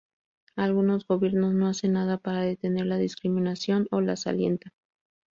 [0.55, 4.73] Algunos gobiernos no hacen nada para detener la discriminación o las alientan.